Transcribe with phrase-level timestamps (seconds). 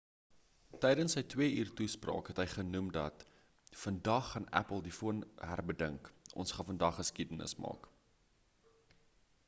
[0.83, 3.25] tydens sy 2 uur toespraak het hy genoem dat
[3.81, 6.09] vandag gaan apple die foon herbedink
[6.45, 7.85] ons gaan vandag geskiedenis maak